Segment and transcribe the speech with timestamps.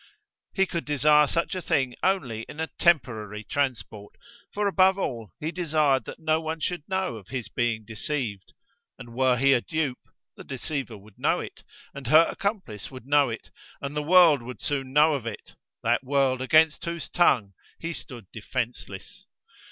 [0.55, 4.13] He could desire such a thing only in a temporary transport;
[4.51, 8.53] for above all he desired that no one should know of his being deceived;
[8.97, 9.99] and were he a dupe
[10.35, 11.61] the deceiver would know it,
[11.93, 15.53] and her accomplice would know it, and the world would soon know of it:
[15.83, 19.27] that world against whose tongue he stood defenceless.